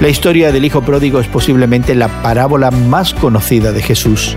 [0.00, 4.36] La historia del Hijo Pródigo es posiblemente la parábola más conocida de Jesús.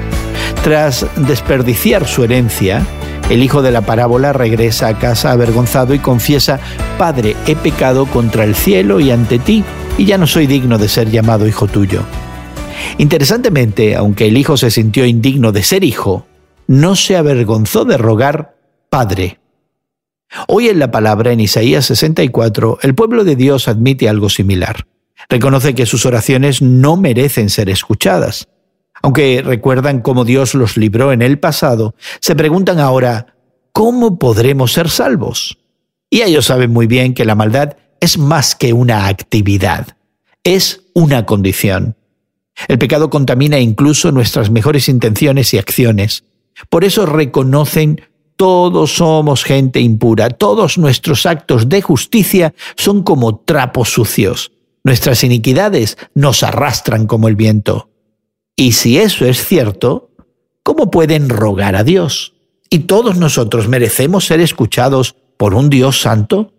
[0.63, 2.83] Tras desperdiciar su herencia,
[3.29, 6.59] el hijo de la parábola regresa a casa avergonzado y confiesa,
[6.97, 9.63] Padre, he pecado contra el cielo y ante ti,
[9.99, 12.01] y ya no soy digno de ser llamado hijo tuyo.
[12.97, 16.25] Interesantemente, aunque el hijo se sintió indigno de ser hijo,
[16.65, 18.55] no se avergonzó de rogar
[18.89, 19.39] Padre.
[20.47, 24.87] Hoy en la palabra, en Isaías 64, el pueblo de Dios admite algo similar.
[25.29, 28.47] Reconoce que sus oraciones no merecen ser escuchadas.
[29.01, 33.35] Aunque recuerdan cómo Dios los libró en el pasado, se preguntan ahora,
[33.71, 35.57] ¿cómo podremos ser salvos?
[36.09, 39.95] Y ellos saben muy bien que la maldad es más que una actividad,
[40.43, 41.95] es una condición.
[42.67, 46.23] El pecado contamina incluso nuestras mejores intenciones y acciones.
[46.69, 48.01] Por eso reconocen
[48.35, 54.51] todos somos gente impura, todos nuestros actos de justicia son como trapos sucios.
[54.83, 57.89] Nuestras iniquidades nos arrastran como el viento.
[58.55, 60.11] Y si eso es cierto,
[60.63, 62.33] ¿cómo pueden rogar a Dios?
[62.69, 66.53] ¿Y todos nosotros merecemos ser escuchados por un Dios santo?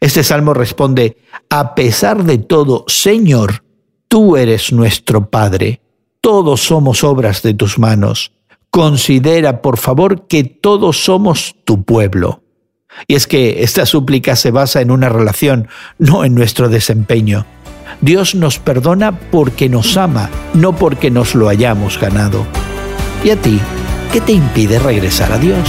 [0.00, 1.18] Este salmo responde,
[1.50, 3.64] a pesar de todo, Señor,
[4.08, 5.82] tú eres nuestro Padre,
[6.20, 8.32] todos somos obras de tus manos.
[8.70, 12.43] Considera, por favor, que todos somos tu pueblo.
[13.06, 17.46] Y es que esta súplica se basa en una relación, no en nuestro desempeño.
[18.00, 22.46] Dios nos perdona porque nos ama, no porque nos lo hayamos ganado.
[23.24, 23.60] ¿Y a ti?
[24.12, 25.68] ¿Qué te impide regresar a Dios?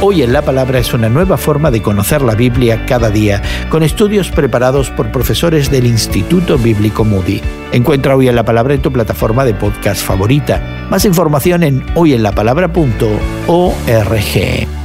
[0.00, 3.82] Hoy en la Palabra es una nueva forma de conocer la Biblia cada día, con
[3.82, 7.40] estudios preparados por profesores del Instituto Bíblico Moody.
[7.72, 10.86] Encuentra Hoy en la Palabra en tu plataforma de podcast favorita.
[10.88, 14.77] Más información en hoyenlapalabra.org.